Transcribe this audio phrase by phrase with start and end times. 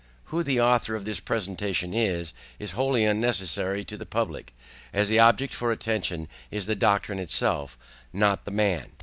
[0.33, 4.51] Who the Author of this Production is, is wholly unnecessary to the Public,
[4.91, 7.77] as the Object for Attention is the DOCTRINE ITSELF,
[8.11, 8.93] not the MAN.